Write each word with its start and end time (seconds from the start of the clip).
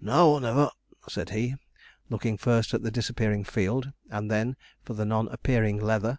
'Now 0.00 0.26
or 0.26 0.40
never,' 0.40 0.70
said 1.08 1.30
he, 1.30 1.54
looking 2.10 2.36
first 2.36 2.74
at 2.74 2.82
the 2.82 2.90
disappearing 2.90 3.44
field, 3.44 3.92
and 4.10 4.28
then 4.28 4.56
for 4.82 4.94
the 4.94 5.04
non 5.06 5.28
appearing 5.28 5.76
Leather. 5.80 6.18